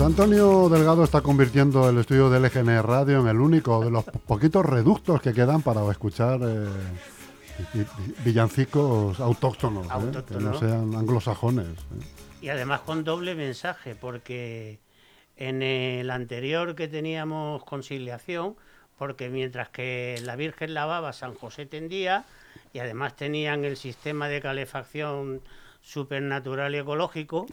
[0.00, 4.02] Pues Antonio Delgado está convirtiendo el estudio del LGN Radio en el único de los
[4.04, 6.66] po- poquitos reductos que quedan para escuchar eh,
[7.74, 9.88] vi- vi- villancicos autóctonos, ¿eh?
[9.90, 10.58] que no Autóctonos.
[10.58, 11.66] sean anglosajones.
[11.66, 12.04] ¿eh?
[12.40, 14.78] Y además con doble mensaje, porque
[15.36, 18.56] en el anterior que teníamos conciliación,
[18.96, 22.24] porque mientras que la Virgen lavaba, San José tendía,
[22.72, 25.42] y además tenían el sistema de calefacción
[25.82, 27.44] supernatural y ecológico,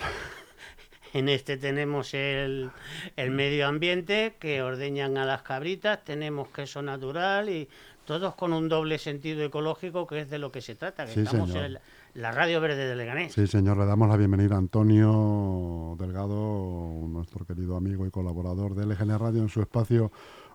[1.18, 2.70] en este tenemos el,
[3.16, 7.68] el medio ambiente que ordeñan a las cabritas, tenemos queso natural y
[8.06, 11.20] todos con un doble sentido ecológico que es de lo que se trata, que Sí,
[11.22, 11.66] estamos señor.
[11.66, 11.82] en la,
[12.14, 13.34] la radio verde de Leganés.
[13.34, 18.86] Sí, señor, le damos la bienvenida a Antonio Delgado, nuestro querido amigo y colaborador de
[18.86, 20.12] LGN Radio en su espacio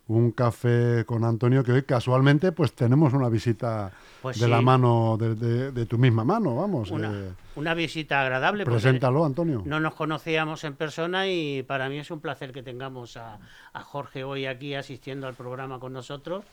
[0.08, 5.16] Un Café con Antonio, que hoy casualmente pues tenemos una visita Pues de la mano,
[5.18, 6.90] de, de- de tu misma mano, vamos.
[6.90, 8.64] Una, eh, una visita agradable.
[8.64, 9.62] preséntalo, Antonio.
[9.64, 13.38] No nos conocíamos en persona y para mí es un placer que tengamos a,
[13.72, 16.44] a Jorge hoy aquí asistiendo al programa con nosotros.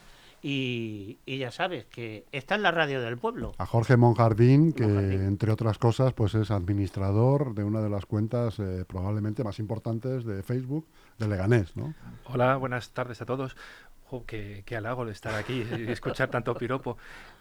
[0.42, 3.54] Y, y ya sabes que está en la radio del pueblo.
[3.58, 5.22] A Jorge Monjardín, que Monjardín.
[5.24, 10.24] entre otras cosas pues es administrador de una de las cuentas eh, probablemente más importantes
[10.24, 10.86] de Facebook
[11.18, 11.94] de Leganés, ¿no?
[12.26, 13.58] Hola, buenas tardes a todos.
[14.06, 16.98] Jo, qué, qué halago de estar aquí y escuchar tanto piropo.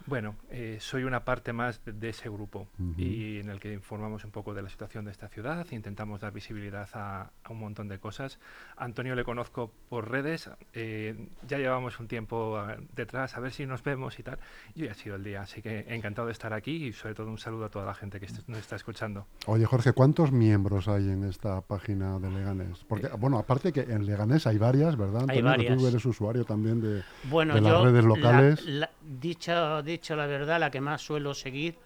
[0.08, 4.24] Bueno, eh, soy una parte más de, de ese grupo y en el que informamos
[4.24, 7.88] un poco de la situación de esta ciudad, intentamos dar visibilidad a, a un montón
[7.88, 8.38] de cosas.
[8.78, 12.58] Antonio le conozco por redes, eh, ya llevamos un tiempo
[12.96, 14.38] detrás, a ver si nos vemos y tal.
[14.74, 17.28] Y hoy ha sido el día, así que encantado de estar aquí y sobre todo
[17.28, 19.26] un saludo a toda la gente que est- nos está escuchando.
[19.46, 22.82] Oye, Jorge, ¿cuántos miembros hay en esta página de Leganés?
[22.88, 25.26] Porque, bueno, aparte que en Leganés hay varias, ¿verdad?
[25.28, 25.42] Hay Antonio?
[25.42, 25.78] Que varias.
[25.78, 28.64] Tú eres usuario también de, Bueno, de las yo, redes la- locales.
[28.64, 28.90] la-
[29.20, 31.78] dicho, dicho la verdad, la que más suelo seguir,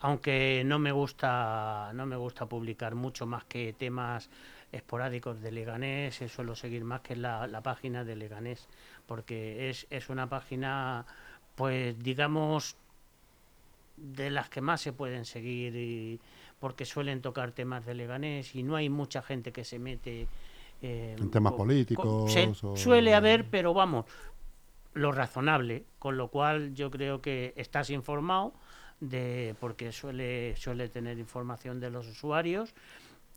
[0.00, 4.30] aunque no me gusta, no me gusta publicar mucho más que temas
[4.72, 8.68] esporádicos de Leganés, eh, suelo seguir más que la, la página de Leganés,
[9.06, 11.06] porque es, es una página,
[11.56, 12.76] pues digamos,
[13.96, 16.20] de las que más se pueden seguir y
[16.58, 20.28] porque suelen tocar temas de Leganés y no hay mucha gente que se mete
[20.80, 24.06] eh, En temas co- políticos se- o- suele haber, pero vamos,
[24.94, 28.54] lo razonable, con lo cual yo creo que estás informado
[29.00, 32.74] de porque suele suele tener información de los usuarios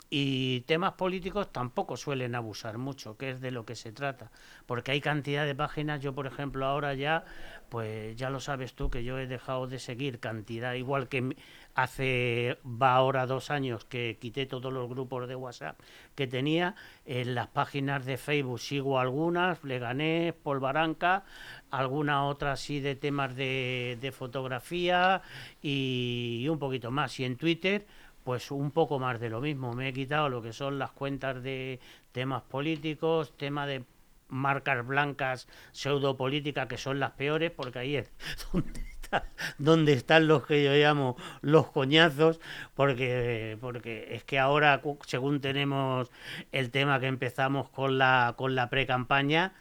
[0.10, 4.32] y temas políticos tampoco suelen abusar mucho, que es de lo que se trata,
[4.66, 7.26] porque hay cantidad de páginas, yo por ejemplo ahora ya,
[7.70, 11.36] pues ya lo sabes tú que yo he dejado de seguir cantidad, igual que
[11.74, 15.80] hace, va ahora dos años que quité todos los grupos de WhatsApp
[16.14, 21.26] que tenía, en las páginas de Facebook sigo algunas, Leganés, Polvaranca,
[21.72, 25.24] alguna otra así de temas de, de fotografía
[25.62, 27.86] y, y un poquito más, y en Twitter
[28.26, 29.74] pues un poco más de lo mismo.
[29.74, 31.80] Me he quitado lo que son las cuentas de
[32.12, 33.86] temas políticos, tema de
[34.28, 38.12] marcas blancas, pseudopolítica, que son las peores, porque ahí es
[38.54, 39.26] donde, está-
[39.60, 42.42] donde están los que yo llamo los coñazos,
[42.74, 46.12] porque, porque es que ahora, según tenemos
[46.52, 49.54] el tema que empezamos con la, con la pre-campaña,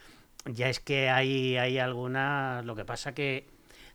[0.47, 3.47] ya es que hay, hay algunas, lo que pasa que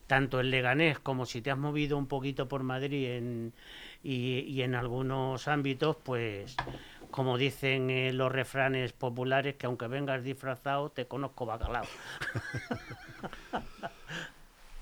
[0.10, 3.54] tanto en Leganés como si te has movido un poquito por Madrid en,
[4.04, 6.62] y, y en algunos ámbitos, pues
[7.12, 11.92] como dicen eh, los refranes populares, que aunque vengas disfrazado, te conozco bacalao.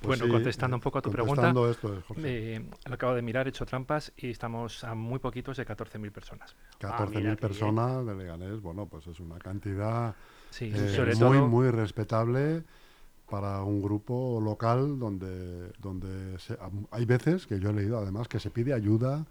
[0.02, 2.36] Pues bueno, sí, contestando un poco a tu pregunta, contestando esto, eh, Jorge.
[2.46, 6.12] eh, lo acabo de mirar, he hecho trampas y estamos a muy poquitos de 14.000
[6.12, 6.56] personas.
[6.78, 10.16] 14.000 Ah, personas de Leganés, bueno, pues es una cantidad
[10.50, 11.44] Sí, eh, sobre muy, todo.
[11.44, 12.66] muy respetable
[13.30, 16.58] para un grupo local donde, donde se-
[16.92, 19.26] hay veces que yo he leído además que se pide ayuda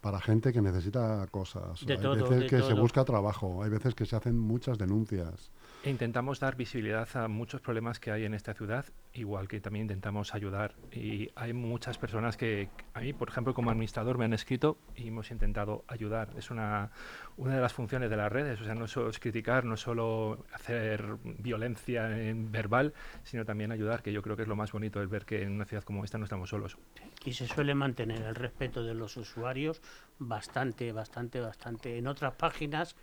[0.00, 1.84] para gente que necesita cosas.
[1.84, 5.50] De hay todo, veces que se busca trabajo, hay veces que se hacen muchas denuncias.
[5.82, 8.84] Intentamos dar visibilidad a muchos problemas que hay en esta ciudad,
[9.14, 10.74] igual que también intentamos ayudar.
[10.92, 15.08] Y hay muchas personas que a mí, por ejemplo, como administrador me han escrito y
[15.08, 16.34] hemos intentado ayudar.
[16.36, 16.90] Es una,
[17.38, 20.44] una de las funciones de las redes, o sea, no solo es criticar, no solo
[20.52, 22.92] hacer violencia en verbal,
[23.22, 25.52] sino también ayudar, que yo creo que es lo más bonito, el ver que en
[25.52, 26.76] una ciudad como esta no estamos solos.
[27.24, 29.80] Y se suele mantener el respeto de los usuarios
[30.18, 31.96] bastante, bastante, bastante.
[31.96, 32.96] En otras páginas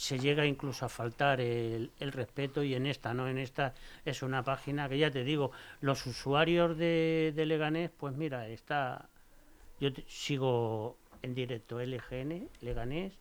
[0.00, 3.74] se llega incluso a faltar el, el, respeto y en esta no en esta
[4.06, 5.52] es una página que ya te digo
[5.82, 9.10] los usuarios de, de Leganés pues mira está
[9.78, 13.12] yo te, sigo en directo LGN Leganés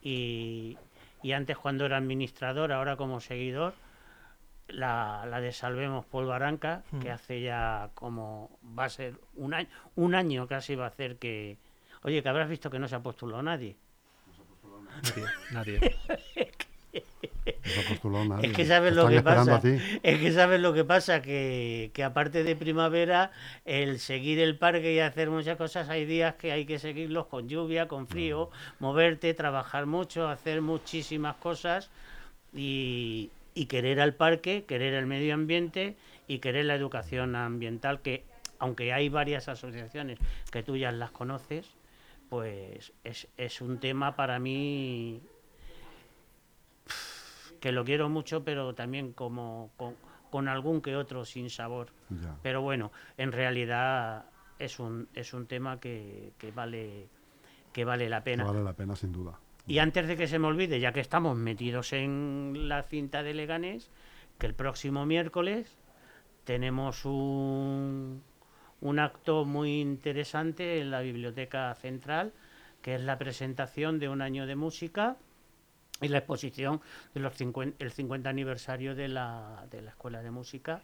[0.00, 0.78] y,
[1.24, 3.74] y, antes cuando era administrador ahora como seguidor
[4.68, 7.00] la, la de Salvemos Paul Baranca mm.
[7.00, 11.16] que hace ya como va a ser un año un año casi va a hacer
[11.16, 11.58] que
[12.04, 13.76] oye que habrás visto que no se ha postulado nadie
[15.02, 15.24] Nadie.
[15.52, 15.92] nadie.
[18.42, 19.60] Es que sabes lo que pasa.
[20.02, 23.30] Es que sabes lo que pasa, que, que, aparte de primavera,
[23.64, 27.48] el seguir el parque y hacer muchas cosas, hay días que hay que seguirlos con
[27.48, 28.50] lluvia, con frío,
[28.80, 31.90] moverte, trabajar mucho, hacer muchísimas cosas
[32.54, 35.96] y, y querer al parque, querer el medio ambiente
[36.26, 38.24] y querer la educación ambiental, que
[38.58, 40.18] aunque hay varias asociaciones
[40.50, 41.77] que tú ya las conoces,
[42.28, 45.20] pues es, es un tema para mí
[47.60, 49.94] que lo quiero mucho, pero también como con,
[50.30, 51.88] con algún que otro sin sabor.
[52.10, 52.36] Ya.
[52.42, 54.26] Pero bueno, en realidad
[54.58, 57.08] es un, es un tema que, que, vale,
[57.72, 58.44] que vale la pena.
[58.44, 59.38] Vale la pena, sin duda.
[59.66, 63.34] Y antes de que se me olvide, ya que estamos metidos en la cinta de
[63.34, 63.90] Leganés,
[64.38, 65.76] que el próximo miércoles
[66.44, 68.22] tenemos un,
[68.80, 72.32] un acto muy interesante en la Biblioteca Central,
[72.82, 75.16] que es la presentación de un año de música
[76.00, 76.80] y la exposición
[77.14, 80.82] del de 50, el 50 aniversario de la, de la Escuela de Música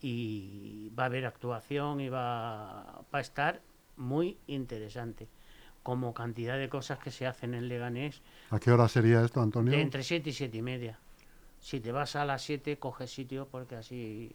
[0.00, 3.60] y va a haber actuación y va, va a estar
[3.96, 5.28] muy interesante
[5.82, 8.20] como cantidad de cosas que se hacen en Leganés.
[8.50, 9.72] ¿A qué hora sería esto, Antonio?
[9.72, 10.98] De entre 7 y 7 y media.
[11.60, 14.34] Si te vas a las 7, coges sitio porque así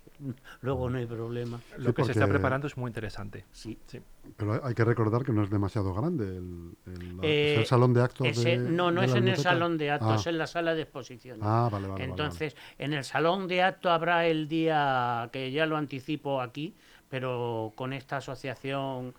[0.61, 1.59] luego no hay problema.
[1.77, 3.45] Lo Sí, que se está preparando es muy interesante.
[3.53, 3.77] Sí.
[3.87, 4.01] Sí.
[4.35, 7.65] Pero hay que recordar que no es demasiado grande el, el- la- Eh, es el
[7.65, 10.15] salón de actos Ese- de no, no de es en el salón de actos, Ah.
[10.15, 11.41] es en la sala de exposiciones.
[11.45, 15.65] Ah, vale, vale, vale, Entonces, en el salón de actos habrá el día, que ya
[15.65, 16.75] lo anticipo aquí,
[17.09, 19.13] pero con esta asociación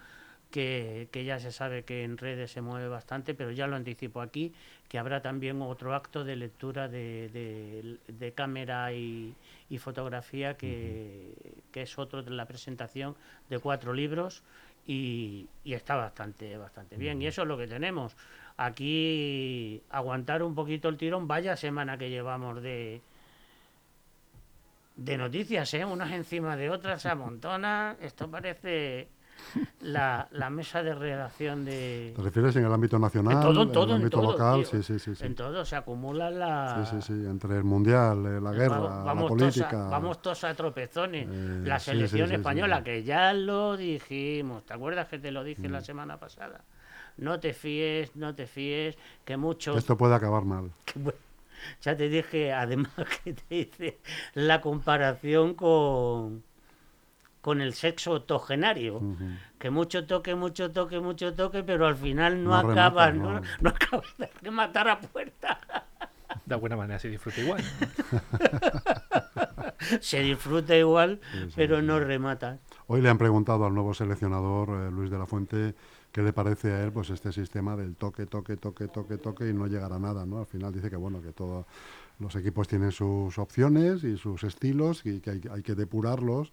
[0.51, 4.21] que, que ya se sabe que en redes se mueve bastante, pero ya lo anticipo
[4.21, 4.53] aquí,
[4.89, 9.35] que habrá también otro acto de lectura de, de- de cámara y,
[9.71, 11.33] y fotografía, que,
[11.73, 13.17] que es otro de la presentación
[13.51, 14.43] de cuatro libros
[14.87, 17.21] y, y está bastante, bastante bien.
[17.23, 18.17] Y eso es lo que tenemos.
[18.57, 23.01] Aquí aguantar un poquito el tirón, vaya semana que llevamos de,
[24.97, 25.85] de noticias, ¿eh?
[25.85, 27.97] unas encima de otras, se amontona.
[28.01, 29.09] Esto parece
[29.81, 32.13] la, la mesa de redacción de...
[32.17, 33.35] ¿Te refieres en el ámbito nacional?
[33.35, 34.65] En todo, en todo, el en ámbito todo, local?
[34.65, 35.15] Sí, sí, sí.
[35.15, 35.25] sí.
[35.25, 36.75] En todo se acumula la...
[36.87, 39.69] Sí, sí, sí, entre el mundial, eh, la guerra, Va- la vamos política.
[39.71, 41.29] Todos a, vamos todos a tropezones.
[41.31, 44.65] Eh, la selección sí, sí, española, que ya lo dijimos.
[44.65, 45.85] ¿Te acuerdas que te lo dije la Mm.
[45.85, 46.61] semana pasada?
[47.17, 49.77] No te fíes, no te fíes, que mucho...
[49.77, 50.71] Esto puede acabar mal.
[50.85, 51.19] que bueno,
[51.83, 52.93] ya te dije, además
[53.25, 53.99] que te hice
[54.35, 56.43] la comparación con,
[57.45, 58.97] con el sexo octogenario.
[58.97, 59.29] Ujú.
[59.59, 63.33] Que mucho toque, mucho toque, mucho toque, pero al final no, No remata, acaba, no.
[63.35, 65.61] no, no acaba de rematar a puerta.
[66.47, 67.63] De alguna manera se disfruta igual.
[70.01, 71.87] Se disfruta igual, Sí, sí, pero sí.
[71.87, 72.59] no remata.
[72.87, 75.75] Hoy le han preguntado al nuevo seleccionador, eh, Luis de la Fuente,
[76.13, 79.53] qué le parece a él pues este sistema del toque, toque, toque, toque, toque y
[79.53, 80.39] no llegar a nada, ¿no?
[80.39, 81.67] Al final dice que bueno, que todos
[82.19, 86.53] los equipos tienen sus opciones y sus estilos y que hay, hay que depurarlos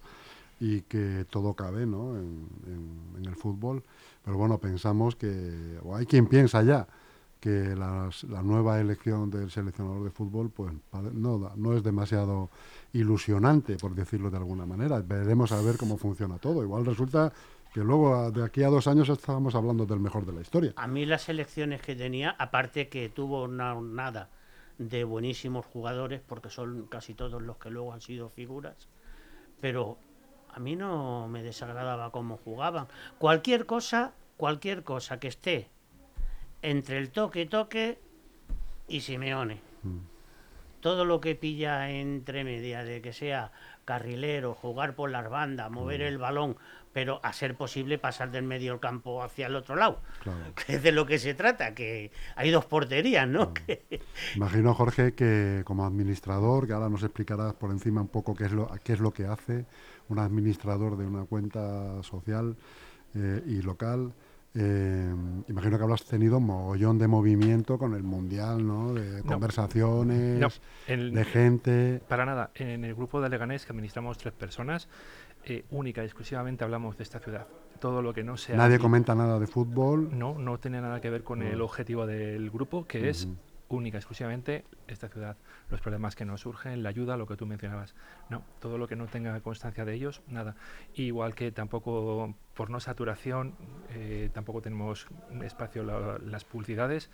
[0.62, 2.16] y que todo cabe, ¿no?
[2.16, 2.46] En,
[3.26, 3.82] el fútbol.
[4.24, 6.86] Pero bueno, pensamos que, o hay quien piensa ya,
[7.40, 10.72] que las- la nueva elección del seleccionador de fútbol pues
[11.14, 12.48] no, no es demasiado
[12.92, 15.00] ilusionante, por decirlo de alguna manera.
[15.00, 16.62] Veremos a ver cómo funciona todo.
[16.62, 17.32] Igual resulta
[17.74, 20.72] que luego, de aquí a dos años, estábamos hablando del mejor de la historia.
[20.76, 24.30] A mí las elecciones que tenía, aparte que tuvo una nada
[24.78, 28.76] de buenísimos jugadores, porque son casi todos los que luego han sido figuras,
[29.60, 29.98] pero
[30.54, 32.86] a mí no me desagradaba cómo jugaban.
[33.18, 35.68] Cualquier cosa, cualquier cosa que esté
[36.62, 37.98] entre el toque toque
[38.88, 39.60] y Simeone.
[40.80, 43.52] todo lo que pilla entre media de que sea
[43.84, 46.04] carrilero, jugar por las bandas, mover Mm.
[46.04, 46.56] el balón,
[46.92, 50.38] pero a ser posible pasar del medio del campo hacia el otro lado, Claro.
[50.66, 53.54] que es de lo que se trata, que hay dos porterías, ¿no?
[53.54, 53.82] Que-
[54.34, 58.52] Imagino, Jorge, que como administrador, que ahora nos explicarás por encima un poco qué es
[58.52, 59.66] lo, qué es lo que hace
[60.08, 62.56] un administrador de una cuenta social
[63.14, 64.12] eh, y local.
[64.54, 65.14] eh,
[65.48, 68.92] imagino que habrás tenido mogollón de movimiento con el mundial, ¿no?
[68.92, 70.48] De conversaciones, No,
[70.88, 72.02] de gente.
[72.08, 72.50] Para nada.
[72.54, 74.88] En el grupo de Leganés, que administramos tres personas,
[75.44, 77.46] eh, única y exclusivamente hablamos de esta ciudad.
[77.80, 78.56] Todo lo que no sea...
[78.56, 80.10] Nadie aquí- comenta nada de fútbol.
[80.16, 83.28] No, no tiene nada que ver con el objetivo del grupo, que es.
[83.76, 85.36] Única exclusivamente esta ciudad.
[85.70, 87.94] Los problemas que nos surgen, la ayuda, lo que tú mencionabas.
[88.28, 90.56] No, todo lo que no tenga constancia de ellos, nada.
[90.94, 93.54] Igual que tampoco, por no saturación,
[93.90, 95.06] eh, tampoco tenemos
[95.42, 97.10] espacio la- las publicidades.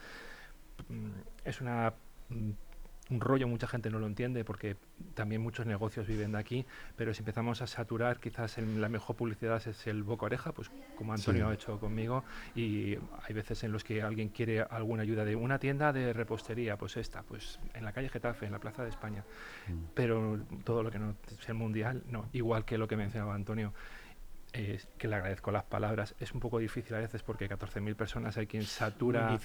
[0.88, 1.10] Mm,
[1.44, 1.94] Es una
[2.28, 2.50] mm,
[3.10, 4.76] un rollo, mucha gente no lo entiende porque
[5.14, 9.16] también muchos negocios viven de aquí, pero si empezamos a saturar, quizás el- la mejor
[9.16, 11.50] publicidad es el boca oreja, pues como Antonio Sí.
[11.50, 12.24] ha hecho conmigo,
[12.54, 16.76] y hay veces en los que alguien quiere alguna ayuda de una tienda de repostería,
[16.76, 19.24] pues esta, pues en la calle Getafe, en la Plaza de España,
[19.94, 23.72] pero todo lo que no sea mundial, no, igual que lo que mencionaba Antonio.
[24.52, 26.14] Eh, que le agradezco las palabras.
[26.18, 29.38] Es un poco difícil a veces porque 14.000 personas hay quien satura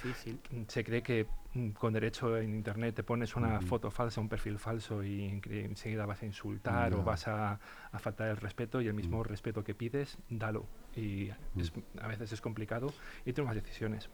[0.68, 4.58] se cree que mm, con derecho en internet te pones una foto falsa, un perfil
[4.58, 7.60] falso y enseguida vas a insultar o vas a,
[7.92, 10.66] a faltar el respeto y el mismo respeto que pides, dalo.
[10.96, 12.92] Y es- a veces es complicado
[13.24, 14.08] y tomas decisiones.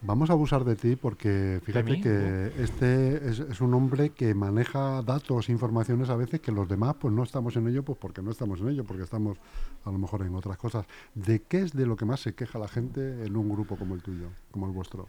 [0.00, 5.02] Vamos a abusar de ti porque fíjate que este es, es un hombre que maneja
[5.02, 8.30] datos, informaciones a veces que los demás pues no estamos en ello, pues porque no
[8.30, 9.38] estamos en ello, porque estamos
[9.84, 10.86] a lo mejor en otras cosas.
[11.14, 13.94] ¿De qué es de lo que más se queja la gente en un grupo como
[13.96, 15.08] el tuyo, como el vuestro?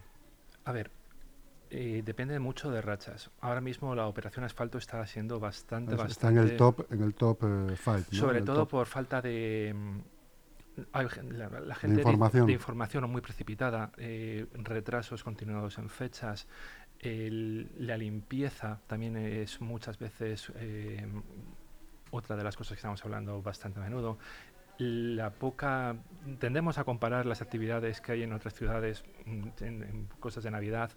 [0.66, 0.90] A ver,
[1.70, 3.30] eh, depende mucho de rachas.
[3.42, 6.14] Ahora mismo la operación asfalto está siendo bastante, Es- bastante...
[6.14, 7.44] Está en el top, en el top
[7.78, 8.00] 5.
[8.12, 9.76] Sobre todo por falta de...
[10.94, 12.48] la, la gente de- información.
[12.48, 16.48] de información muy precipitada, eh, retrasos continuados en fechas,
[17.00, 21.08] el- la limpieza también es muchas veces eh,
[22.12, 24.18] otra de las cosas que estamos hablando bastante a menudo.
[24.78, 25.98] La poca
[26.40, 30.52] tendemos a comparar las actividades que hay en otras ciudades mm, en, en cosas de
[30.52, 30.92] Navidad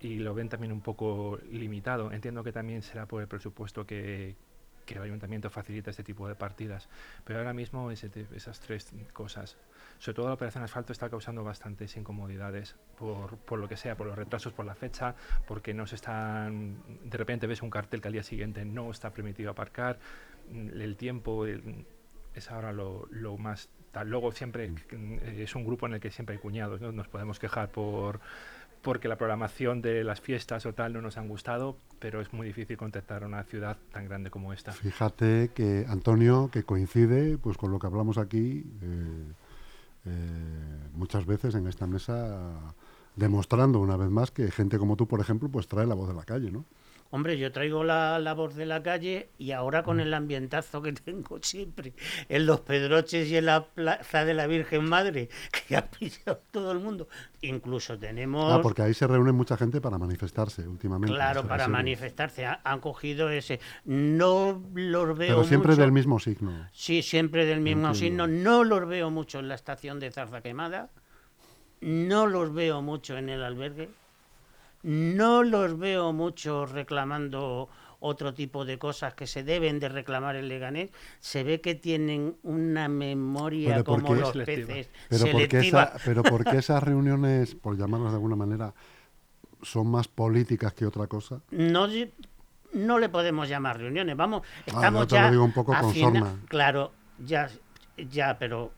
[0.00, 2.10] y lo ven también un poco limitado.
[2.12, 4.34] Entiendo que también será por el presupuesto que,
[4.94, 6.88] que el ayuntamiento facilita este tipo de partidas.
[7.24, 9.56] Pero ahora mismo ese esas tres cosas,
[9.98, 14.06] sobre todo la operación asfalto está causando bastantes incomodidades por, por lo que sea, por
[14.06, 15.14] los retrasos por la fecha,
[15.46, 19.12] porque no se están, de repente ves un cartel que al día siguiente no está
[19.12, 19.98] permitido aparcar,
[20.50, 21.86] mm, el tiempo el-
[22.34, 24.08] es ahora lo, lo más tal.
[24.08, 26.92] Luego siempre mm, es un grupo en el que siempre hay cuñados, ¿no?
[26.92, 28.20] nos podemos quejar por
[28.82, 32.46] porque la programación de las fiestas o tal no nos han gustado, pero es muy
[32.46, 34.72] difícil contactar a una ciudad tan grande como esta.
[34.72, 39.32] Fíjate que Antonio, que coincide pues con lo que hablamos aquí eh,
[40.06, 42.74] eh, muchas veces en esta mesa,
[43.16, 46.14] demostrando una vez más que gente como tú, por ejemplo, pues trae la voz de
[46.14, 46.64] la calle, ¿no?
[47.12, 50.92] Hombre, yo traigo la, la voz de la calle y ahora con el ambientazo que
[51.04, 51.92] tengo siempre
[52.28, 55.28] en los Pedroches y en la Plaza de la Virgen Madre,
[55.66, 57.08] que ha pillado todo el mundo.
[57.42, 58.52] Incluso tenemos...
[58.52, 61.12] Ah, porque ahí se reúne mucha gente para manifestarse últimamente.
[61.14, 62.46] Claro, para manifestarse.
[62.46, 63.58] Ha- Han cogido ese.
[63.84, 65.82] No los veo Pero siempre mucho.
[65.82, 66.68] del mismo signo.
[66.72, 68.24] Sí, siempre del mismo Entiendo.
[68.26, 68.42] signo.
[68.42, 70.90] No los veo mucho en la estación de Zarza Quemada.
[71.80, 73.88] No los veo mucho en el albergue.
[74.82, 77.68] No los veo mucho reclamando
[78.02, 80.90] otro tipo de cosas que se deben de reclamar en Leganés.
[81.20, 84.66] Se ve que tienen una memoria Pero ¿por como los Selectiva.
[84.68, 84.90] peces.
[85.10, 88.72] Pero porque, esa, pero porque esas reuniones, por llamarlas de alguna manera,
[89.62, 91.40] son más políticas que otra cosa.
[91.50, 91.86] no,
[92.72, 94.16] no le podemos llamar reuniones.
[94.16, 95.24] Vamos, estamos yo te ya.
[95.26, 96.36] lo digo un poco a con fina- sorna.
[96.48, 97.50] Claro, ya,
[97.98, 98.72] ya, pero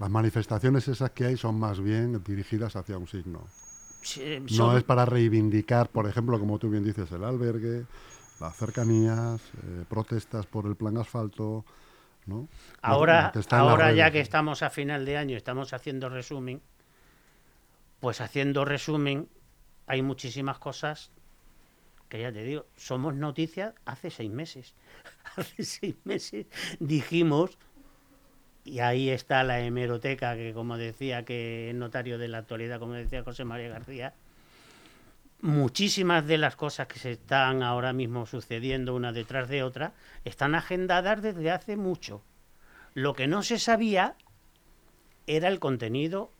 [0.00, 3.44] Las manifestaciones esas que hay son más bien dirigidas hacia un signo.
[4.52, 7.86] No es para reivindicar, por ejemplo, como tú bien dices, el albergue,
[8.40, 11.64] las cercanías, eh, protestas por el plan asfalto,
[12.26, 12.48] ¿no?
[12.82, 16.60] Ahora, ahora ya que estamos a final de año, estamos haciendo resumen,
[18.00, 19.28] pues haciendo resumen
[19.86, 21.10] hay muchísimas cosas
[22.08, 24.74] que ya te digo, somos noticias hace seis meses.
[25.36, 26.46] Hace seis meses
[26.78, 27.58] dijimos,
[28.66, 32.94] y ahí está la hemeroteca, que como decía que es notario de la actualidad, como
[32.94, 34.12] decía José María García,
[35.40, 39.92] muchísimas de las cosas que se están ahora mismo sucediendo una detrás de otra
[40.24, 42.22] están agendadas desde hace mucho.
[42.94, 44.16] Lo que no se sabía
[45.26, 46.32] era el contenido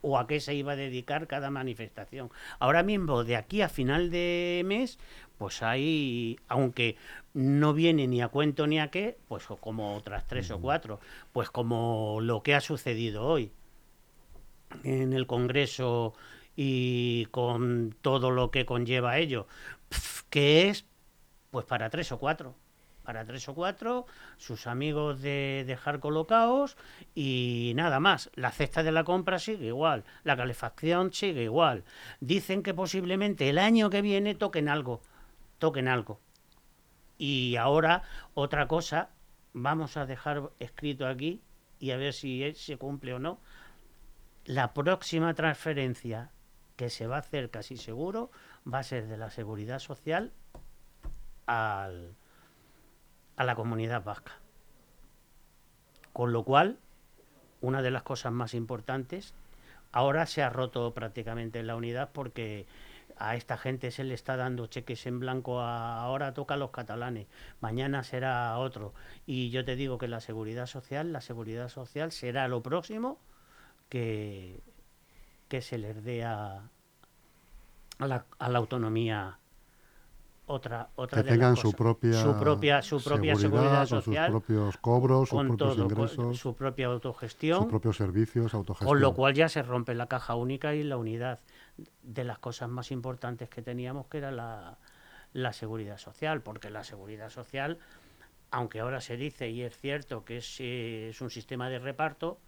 [0.00, 2.30] o a qué se iba a dedicar cada manifestación.
[2.58, 4.98] Ahora mismo, de aquí a final de mes,
[5.38, 6.96] pues hay, aunque
[7.34, 11.00] no viene ni a cuento ni a qué, pues como otras tres o cuatro,
[11.32, 13.52] pues como lo que ha sucedido hoy
[14.84, 16.14] en el Congreso
[16.56, 19.46] y con todo lo que conlleva ello,
[20.30, 20.84] que es
[21.50, 22.54] pues para tres o cuatro
[23.08, 24.04] para tres o cuatro,
[24.36, 26.76] sus amigos de dejar colocados
[27.14, 28.30] y nada más.
[28.34, 31.84] La cesta de la compra sigue igual, la calefacción sigue igual.
[32.20, 35.00] Dicen que posiblemente el año que viene toquen algo,
[35.58, 36.20] toquen algo.
[37.16, 38.02] Y ahora
[38.34, 39.08] otra cosa,
[39.54, 41.40] vamos a dejar escrito aquí
[41.80, 43.40] y a ver si se cumple o no.
[44.44, 46.30] La próxima transferencia
[46.76, 48.30] que se va a hacer casi seguro
[48.70, 50.34] va a ser de la seguridad social
[51.46, 52.14] al,
[53.38, 54.32] a la comunidad vasca.
[56.12, 56.78] Con lo cual,
[57.60, 59.32] una de las cosas más importantes,
[59.92, 62.66] ahora se ha roto prácticamente la unidad porque
[63.16, 67.28] a esta gente se le está dando cheques en blanco, ahora toca a los catalanes,
[67.60, 68.92] mañana será otro.
[69.24, 73.18] Y yo te digo que la seguridad social, la seguridad social será lo próximo
[73.88, 74.60] que,
[75.48, 76.68] que se les dé a,
[78.00, 79.38] la, a la autonomía
[80.48, 84.76] otra otra que tengan su propia su propia su propia seguridad, social con sus propios
[84.78, 88.88] cobros sus propios ingresos su propia autogestión sus propios servicios autogestión.
[88.88, 91.40] con lo cual ya se rompe la caja única y la unidad.
[92.02, 94.78] De las cosas más importantes que teníamos que era la,
[95.32, 97.78] la seguridad social porque la seguridad social
[98.50, 102.38] aunque ahora se dice y es cierto que es, eh, es un sistema de reparto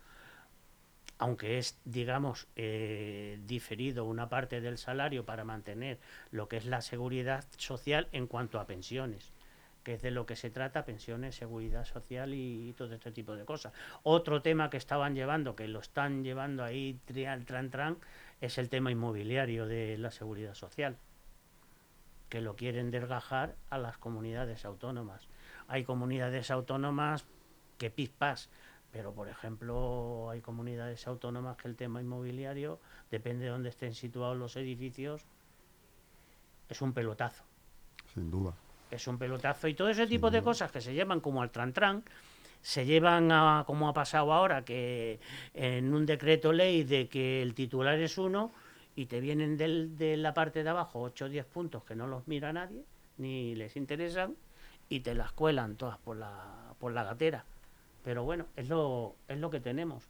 [1.21, 5.99] aunque es, digamos, eh, diferido una parte del salario para mantener
[6.31, 9.35] lo que es la seguridad social en cuanto a pensiones,
[9.83, 13.45] que es de lo que se trata, pensiones, seguridad social y, todo este tipo de
[13.45, 13.75] cosas.
[14.03, 17.99] Otro tema que estaban llevando, que lo están llevando ahí trial, tran, tran,
[18.41, 20.97] es el tema inmobiliario de la seguridad social,
[22.31, 25.29] que lo quieren desgajar a las comunidades autónomas.
[25.69, 27.27] Hay comunidades autónomas
[27.77, 28.49] que pispas
[28.93, 34.37] pero, por ejemplo, hay comunidades autónomas que el tema inmobiliario, depende de dónde estén situados
[34.37, 35.25] los edificios,
[36.69, 37.45] es un pelotazo.
[38.15, 38.55] Sin duda.
[38.91, 39.69] Es un pelotazo.
[39.69, 42.03] Y todo ese tipo de cosas que se llevan como al tran-tran,
[42.63, 45.21] se llevan a, como ha pasado ahora, que
[45.55, 48.53] en un decreto ley de que el titular es uno
[48.97, 52.07] y te vienen del, de la parte de abajo 8 o 10 puntos que no
[52.07, 52.85] los mira nadie,
[53.19, 54.37] ni les interesan,
[54.89, 57.45] y te las cuelan todas por la, por la gatera.
[58.05, 60.09] Pero bueno, es lo, es lo que tenemos.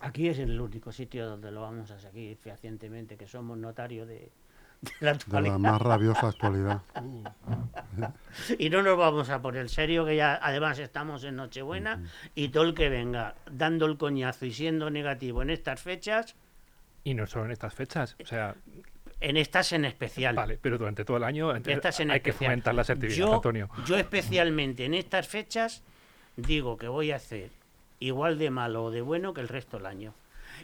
[0.00, 4.30] Aquí es el único sitio donde lo vamos a seguir fehacientemente, que somos notarios de,
[5.00, 5.56] la actualidad.
[5.56, 6.82] De la más rabiosa actualidad.
[8.58, 12.02] y no nos vamos a poner serio, que ya además estamos en Nochebuena,
[12.34, 16.36] y todo el que venga dando el coñazo y siendo negativo en estas fechas.
[17.04, 18.54] Y no solo en estas fechas, o sea.
[19.20, 20.34] En estas en especial.
[20.34, 23.70] Vale, pero durante todo el año hay que fomentar la actividades, Antonio.
[23.86, 25.82] Yo especialmente en estas fechas
[26.36, 27.50] digo que voy a hacer
[28.00, 30.14] igual de malo o de bueno que el resto del año.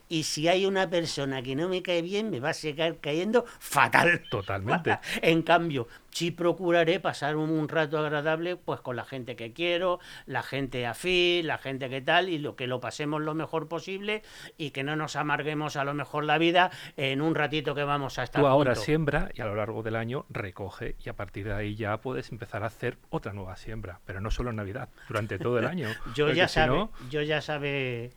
[0.09, 3.45] Y si hay una persona que no me cae bien, me va a seguir cayendo
[3.59, 4.23] fatal.
[4.31, 4.99] Totalmente.
[5.23, 10.43] en cambio, sí procuraré pasar un, rato agradable pues con la gente que quiero, la
[10.43, 14.23] gente afín, la gente que tal, y lo que lo pasemos lo mejor posible
[14.57, 18.19] y que no nos amarguemos a lo mejor la vida en un ratito que vamos
[18.19, 18.43] a estar.
[18.43, 21.75] Tú ahora siembra y a lo largo del año recoge y a partir de ahí
[21.75, 25.59] ya puedes empezar a hacer otra nueva siembra, pero no solo en Navidad, durante todo
[25.59, 25.89] el año.
[26.15, 28.11] yo ya sabe, yo ya sabe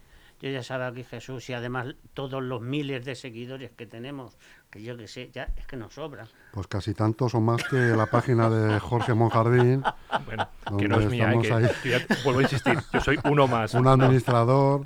[0.44, 4.38] yo ya sabe aquí Jesús y además todos los miles de seguidores que tenemos,
[4.70, 6.28] que yo que sé, ya es que nos sobran.
[6.52, 9.84] Pues casi tantos o más que la página de Jorge Monjardín.
[10.26, 11.30] Bueno, que no es mía,
[11.82, 13.74] que, vuelvo a insistir, yo soy uno más.
[13.74, 14.86] Un administrador,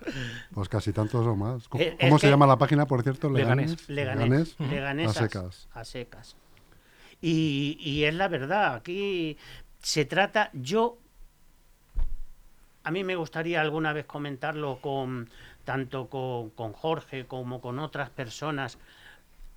[0.53, 1.67] pues casi tantos o más.
[1.67, 3.27] ¿Cómo, se llama la página, por cierto?
[3.27, 3.89] Leganés.
[3.89, 4.59] Leganés.
[4.59, 5.69] Leganés, a secas.
[5.73, 6.35] A secas.
[7.19, 9.39] Y, y es la verdad, aquí
[9.81, 10.99] se trata, yo
[12.87, 15.29] a mí me gustaría alguna vez comentarlo con
[15.65, 18.77] tanto con, Jorge como con otras personas.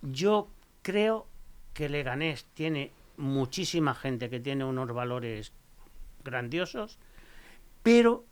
[0.02, 0.48] Yo
[0.82, 1.28] creo
[1.72, 5.52] que Leganés tiene muchísima gente que tiene unos valores
[6.24, 6.98] grandiosos,
[7.84, 8.24] pero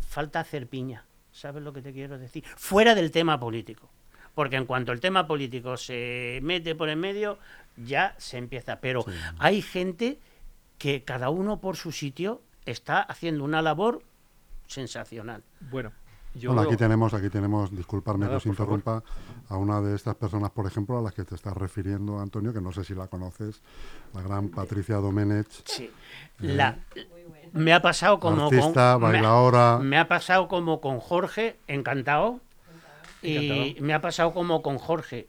[0.00, 1.04] falta hacer piña.
[1.30, 2.42] ¿Sabes lo que te quiero decir?
[2.56, 3.88] Fuera del tema político.
[4.34, 7.38] Porque en cuanto el tema político se mete por en medio,
[7.76, 8.80] ya se empieza.
[8.80, 9.04] Pero
[9.38, 10.18] hay gente
[10.78, 14.02] que cada uno por su sitio está haciendo una labor
[14.66, 15.42] sensacional.
[15.70, 15.92] Bueno,
[16.34, 19.04] yo aquí tenemos, aquí tenemos, disculparme que os interrumpa,
[19.48, 22.60] a una de estas personas, por ejemplo, a las que te estás refiriendo, Antonio, que
[22.60, 23.62] no sé si la conoces,
[24.12, 25.46] la gran Patricia Domenech.
[25.64, 25.84] Sí.
[25.84, 25.90] Eh,
[26.40, 26.78] la,
[27.52, 29.78] me ha pasado como artista, con, bailadora.
[29.78, 32.40] Me, me, ha pasado como con Jorge, encantado.
[33.22, 33.86] Y Encantado.
[33.86, 35.28] me ha pasado como con Jorge.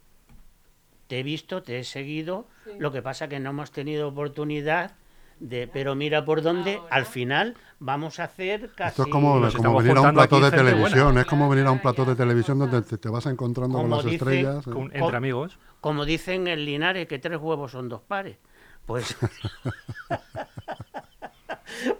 [1.07, 2.47] Te he visto, te he seguido.
[2.63, 2.71] Sí.
[2.79, 4.93] Lo que pasa que no hemos tenido oportunidad
[5.39, 5.67] de.
[5.67, 6.95] Pero mira por dónde, Ahora.
[6.95, 8.89] al final vamos a hacer casi.
[8.91, 10.57] Esto es como, Nos como estamos venir a un plató de buena.
[10.57, 13.89] televisión, es como venir a un plató de televisión donde te, te vas encontrando con
[13.89, 14.67] las dice- estrellas.
[14.67, 14.71] ¿eh?
[14.71, 15.57] Con- entre amigos.
[15.81, 18.37] Como dicen en Linares, que tres huevos son dos pares.
[18.85, 19.15] Pues.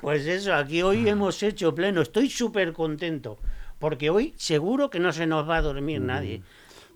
[0.02, 2.02] pues eso, aquí hoy hemos hecho pleno.
[2.02, 3.38] Estoy súper contento.
[3.80, 6.42] Porque hoy seguro que no se nos va a dormir nadie.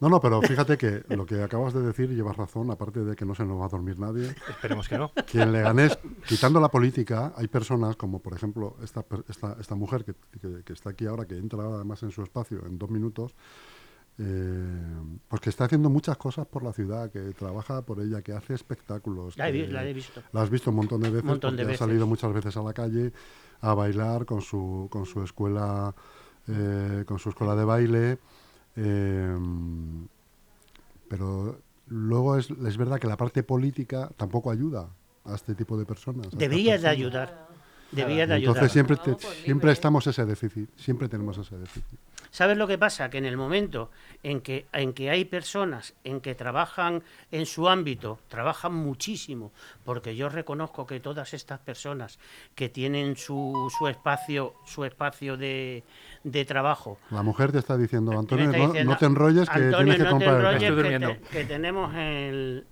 [0.02, 3.26] No, no, pero fíjate que lo que acabas de decir llevas razón, aparte de que
[3.26, 4.34] no se nos va a dormir nadie.
[4.50, 5.12] Esperemos que no.
[5.30, 10.06] Que en Leganés, quitando la política, hay personas como, por ejemplo, esta, esta, esta mujer
[10.06, 13.36] que, que- que está aquí ahora, que entra además en su espacio en dos minutos,
[14.22, 18.34] eh, pues que está haciendo muchas cosas por la ciudad, que trabaja por ella, que
[18.34, 19.38] hace espectáculos.
[19.38, 20.22] La he, la visto.
[20.34, 21.82] La has visto un montón de veces, Montón de veces.
[21.82, 23.14] ha salido muchas veces a la calle
[23.62, 25.94] a bailar con su, con su escuela,
[26.48, 28.18] eh, con su escuela de baile.
[28.76, 29.36] eh,
[31.10, 34.88] pero luego es, es verdad que la parte política tampoco ayuda
[35.26, 36.28] a este tipo de personas.
[36.28, 37.48] a estas Debía de ayudar.
[37.92, 38.56] Debía de ayudar.
[38.58, 42.00] Entonces siempre, te- siempre estamos ese déficit, siempre tenemos ese déficit.
[42.32, 43.10] ¿Sabes lo que pasa?
[43.10, 43.90] Que en el momento
[44.24, 49.52] en que, en que hay personas en que trabajan en su ámbito, trabajan muchísimo,
[49.84, 52.20] porque yo reconozco que todas estas personas
[52.56, 55.84] que tienen su, su espacio, su espacio de,
[56.24, 59.50] de trabajo, La mujer te está diciendo, me Antonio, está no, diciendo, no te enrolles
[59.50, 60.74] que Antonio, tienes que no te comprar enrolles, queso".
[60.74, 61.30] Estoy que, te- durmiendo.
[61.32, 62.68] que tenemos el,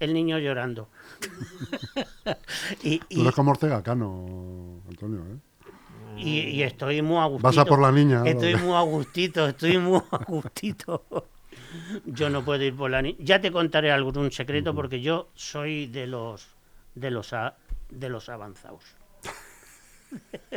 [0.00, 0.88] el niño llorando.
[2.82, 5.36] y, Tú y- eres como Ortega Cano, Antonio, ¿eh?
[6.16, 7.48] Y- y estoy muy a gustito.
[7.48, 8.22] Vas a por la niña.
[8.24, 11.04] Estoy muy a gustito, estoy muy a gustito.
[12.04, 13.16] Yo no puedo ir por la niña.
[13.20, 16.46] Ya te contaré algún secreto porque yo soy de los
[16.94, 17.56] de los a-
[17.90, 18.84] de los avanzados.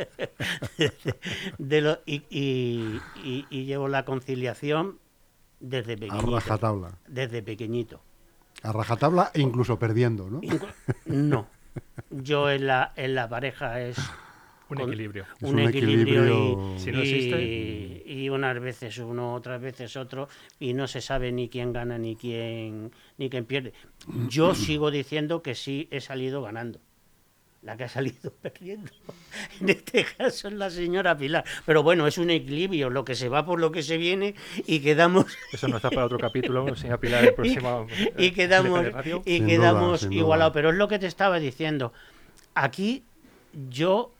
[1.58, 4.98] de lo- y, y- y- y llevo la conciliación
[5.60, 6.34] desde A pequeñito.
[6.36, 6.90] rajatabla.
[7.08, 8.00] Desde pequeñito.
[8.62, 10.40] A rajatabla e incluso perdiendo, ¿no?
[11.06, 11.46] No.
[12.10, 13.96] Yo en la, en la pareja es
[14.68, 15.24] Un equilibrio.
[15.40, 19.60] Es un, un equilibrio, equilibrio- y, Si no existe- y- y unas veces uno, otras
[19.60, 23.72] veces otro, y no se sabe ni quién gana ni quién ni quién pierde.
[24.28, 26.80] Yo sigo diciendo que sí he salido ganando.
[27.62, 28.92] La que ha salido perdiendo,
[29.60, 31.44] en este caso es la señora Pilar.
[31.64, 34.34] Pero bueno, es un equilibrio, lo que se va por lo que se viene
[34.66, 37.86] y quedamos Eso no está para otro capítulo, señora Pilar, el próximo.
[38.18, 39.22] y eh, quedamos Radio.
[39.24, 40.52] y quedamos duda, duda.
[40.52, 41.92] pero es lo que te estaba diciendo
[42.54, 43.02] aquí
[43.70, 44.12] yo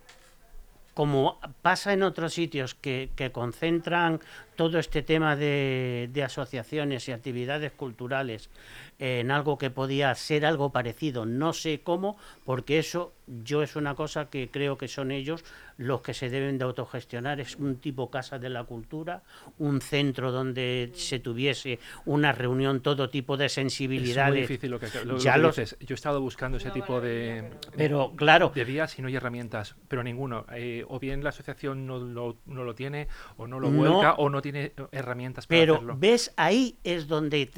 [0.97, 4.19] como pasa en otros sitios que, que concentran
[4.57, 8.51] todo este tema de, de asociaciones y actividades culturales
[8.99, 13.13] en algo que podía ser algo parecido, no sé cómo, porque eso
[13.45, 15.45] yo es una cosa que creo que son ellos
[15.79, 19.23] los que se deben de autogestionar, es un tipo casa de la cultura,
[19.59, 24.49] un centro donde se tuviese una reunión, todo tipo de Es muy sensibilidades.
[24.49, 25.77] difícil lo que, lo- lo Ya que lo- dices.
[25.81, 29.75] Yo he estado buscando ese tipo de, Pero claro, de vías y no hay herramientas,
[29.89, 30.47] pero ninguno.
[30.55, 33.77] Eh, o bien la asociación no lo, no lo tiene, o no lo No.
[33.77, 35.97] vuelca, o no tiene eh, herramientas para Pero hacerlo.
[35.99, 37.49] ves, ahí es donde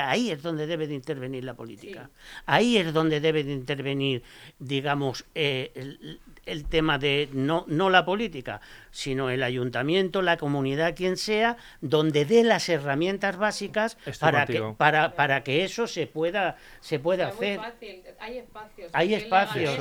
[0.00, 2.10] ahí es donde debe de intervenir la política.
[2.46, 4.22] Ahí es donde debe de intervenir,
[4.58, 10.94] digamos, eh, el, el tema de no, no la política, sino el ayuntamiento, la comunidad,
[10.94, 16.06] quien sea, donde dé las herramientas básicas Estoy para que, para, para que eso se
[16.06, 17.58] pueda, se pueda muy hacer.
[17.58, 18.90] fácil, Hay espacios.
[18.92, 19.78] Hay espacios.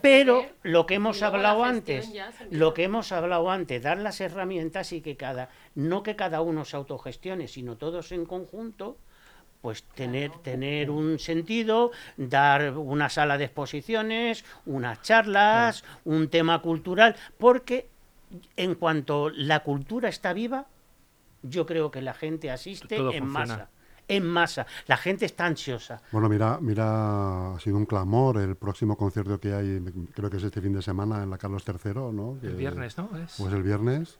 [0.00, 2.10] Pero lo que hemos hablado antes,
[2.50, 6.64] lo que hemos hablado antes, dar las herramientas y que cada, no que cada uno
[6.64, 8.96] se autogestione, sino todos en conjunto,
[9.62, 17.14] pues tener, tener un sentido, dar una sala de exposiciones, unas charlas, un tema cultural,
[17.38, 17.88] porque
[18.56, 20.66] en cuanto la cultura está viva,
[21.42, 23.46] yo creo que la gente asiste Todo en funciona.
[23.56, 23.68] masa.
[24.08, 24.66] En masa.
[24.88, 26.02] La gente está ansiosa.
[26.10, 29.80] Bueno, mira, mira, ha sido un clamor el próximo concierto que hay,
[30.12, 32.36] creo que es este fin de semana en la Carlos III, ¿no?
[32.42, 33.08] El Que- viernes, ¿no?
[33.16, 34.18] Es- Pues el viernes.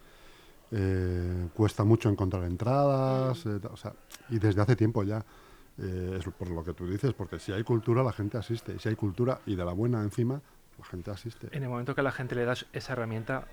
[0.74, 3.92] Eh, cuesta mucho encontrar entradas, eh, o sea,
[4.30, 5.24] y desde hace tiempo ya.
[5.78, 8.74] Eh, es por lo que tú dices, porque si hay cultura, la gente asiste.
[8.74, 10.40] Y si hay cultura, y de la buena encima,
[10.78, 11.48] la gente asiste.
[11.52, 13.46] En el momento que la gente le das esa herramienta,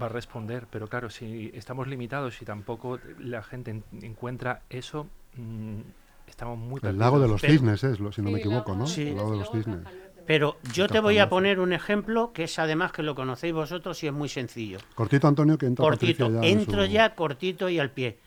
[0.00, 0.66] va a responder.
[0.70, 5.80] Pero claro, si estamos limitados y tampoco la gente en- encuentra eso, mm,
[6.26, 8.86] estamos muy El lago de los Pero- cisnes es, lo- si no me equivoco, ¿no?
[8.86, 9.08] Sí.
[9.08, 9.80] El lago de los cisnes.
[10.26, 14.02] Pero yo te voy a poner un ejemplo que es además que lo conocéis vosotros
[14.02, 14.78] y es muy sencillo.
[14.94, 18.18] Cortito, Antonio, que entra Cortito, ya entro su- ya cortito y al pie.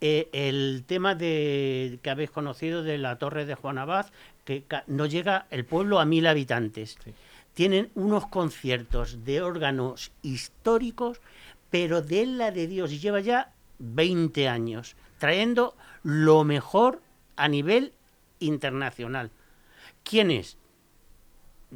[0.00, 4.06] Eh, el tema de que habéis conocido de la torre de Juan Abad,
[4.44, 6.98] que ca- no llega el pueblo a mil habitantes.
[7.02, 7.12] Sí.
[7.54, 11.22] Tienen unos conciertos de órganos históricos,
[11.70, 14.94] pero de la de Dios, y lleva ya 20 años.
[15.18, 17.00] trayendo lo mejor
[17.36, 17.94] a nivel
[18.38, 19.30] internacional.
[20.04, 20.58] ¿Quién es?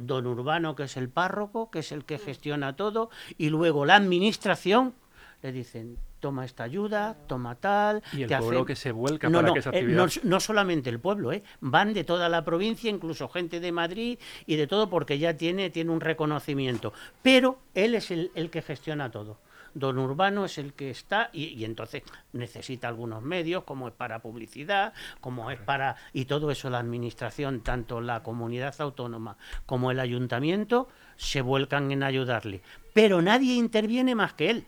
[0.01, 3.95] Don Urbano, que es el párroco, que es el que gestiona todo, y luego la
[3.95, 4.93] administración
[5.41, 8.03] le dicen, toma esta ayuda, toma tal.
[8.13, 9.97] Y el te pueblo que se vuelca no, para no, que esa eh, actividad...
[9.97, 11.43] no, no solamente el pueblo, ¿eh?
[11.59, 15.69] van de toda la provincia, incluso gente de Madrid y de todo, porque ya tiene,
[15.69, 16.93] tiene un reconocimiento.
[17.21, 19.37] Pero él es el, el que gestiona todo.
[19.73, 22.03] Don Urbano es el que está y, y entonces
[22.33, 25.95] necesita algunos medios, como es para publicidad, como es para...
[26.13, 32.03] Y todo eso la administración, tanto la comunidad autónoma como el ayuntamiento, se vuelcan en
[32.03, 32.61] ayudarle.
[32.93, 34.65] Pero nadie interviene más que él.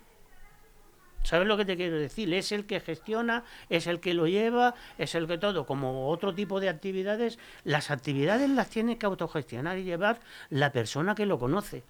[1.24, 2.34] ¿Sabes lo que te quiero decir?
[2.34, 5.66] Es el que gestiona, es el que lo lleva, es el que todo.
[5.66, 11.16] Como otro tipo de actividades, las actividades las tiene que autogestionar y llevar la persona
[11.16, 11.84] que lo conoce.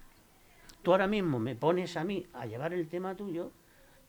[0.84, 3.50] Tú ahora mismo me pones a mí a llevar el tema tuyo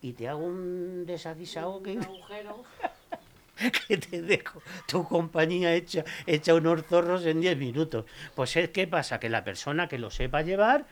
[0.01, 1.97] y te hago un desaguisado que,
[3.87, 8.05] que te dejo tu compañía hecha, hecha unos zorros en 10 minutos.
[8.35, 10.85] Pues es que pasa que la persona que lo sepa llevar,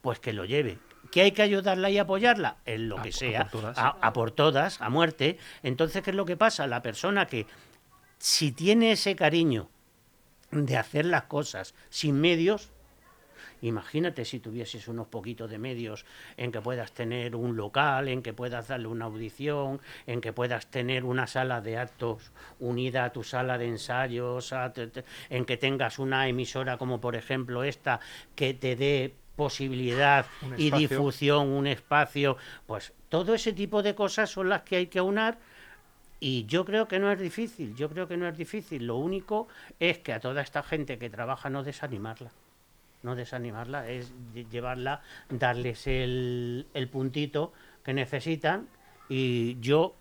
[0.00, 0.78] pues que lo lleve.
[1.12, 2.56] ¿Que hay que ayudarla y apoyarla?
[2.64, 3.78] En lo A que por- a sea, por todas.
[3.78, 5.38] a, a por todas, a muerte.
[5.62, 6.66] Entonces, ¿qué es lo que pasa?
[6.66, 7.46] La persona que,
[8.18, 9.68] si tiene ese cariño
[10.50, 12.70] de hacer las cosas sin medios,
[13.62, 16.04] Imagínate si tuvieses unos poquitos de medios
[16.36, 20.66] en que puedas tener un local, en que puedas darle una audición, en que puedas
[20.66, 25.44] tener una sala de actos unida a tu sala de ensayos, a te- te- en
[25.44, 28.00] que tengas una emisora como por ejemplo esta
[28.34, 34.48] que te dé posibilidad y difusión, un espacio, pues todo ese tipo de cosas son
[34.48, 35.38] las que hay que aunar
[36.20, 38.86] y yo creo que no es difícil, yo creo que no es difícil.
[38.86, 39.46] Lo único
[39.78, 42.30] es que a toda esta gente que trabaja no desanimarla.
[43.02, 47.52] No desanimarla, es lle- llevarla, darles el, el puntito
[47.84, 48.68] que necesitan.
[49.08, 49.94] Y yo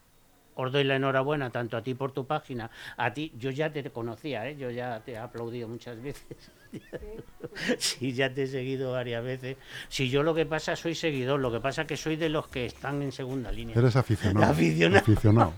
[0.56, 3.90] os doy la enhorabuena tanto a ti por tu página, a ti, yo ya te
[3.92, 4.58] conocía, ¿eh?
[4.58, 6.52] yo ya te he aplaudido muchas veces.
[7.78, 9.58] sí, ya te he seguido varias veces.
[9.90, 12.66] Si yo lo que pasa soy seguidor, lo que pasa que soy de los que
[12.66, 13.78] están en segunda línea.
[13.78, 14.46] Eres aficionado.
[14.52, 15.02] Aficionado.
[15.02, 15.54] aficionado.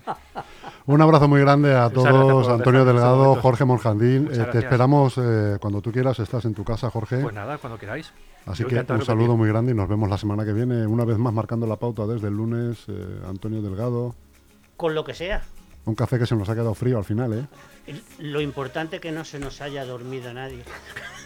[0.86, 3.41] Un abrazo muy grande a Muchas todos, Antonio Delgado, momentos.
[3.43, 4.30] Jorge Monjandín.
[4.32, 7.17] Eh, te esperamos eh, cuando tú quieras, estás en tu casa, Jorge.
[7.17, 8.12] Pues nada, cuando queráis.
[8.45, 11.06] Así Yo que un saludo muy grande y nos vemos la semana que viene, una
[11.06, 12.86] vez más marcando la pauta desde el lunes.
[12.88, 14.15] eh, Antonio Delgado.
[14.78, 15.43] Con lo que sea.
[15.89, 17.47] Un café que se nos ha quedado frío al final, ¿eh?
[18.19, 20.63] Lo importante es que no se nos haya dormido nadie.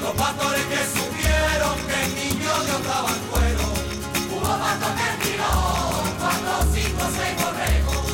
[0.00, 3.66] Los pastores que supieron que el niño Dios daba el cuero,
[4.30, 5.50] hubo pasto que tiró,
[6.20, 8.06] cuatro, cinco, seis borregos,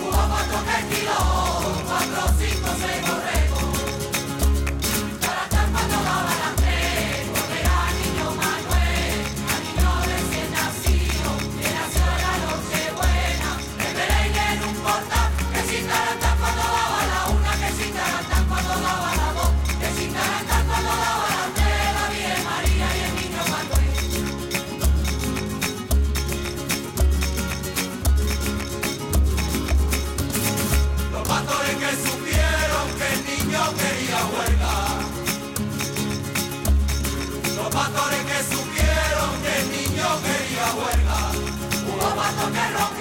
[0.00, 1.57] hubo pasto que tiró.
[42.38, 42.97] Rock, rock, rock.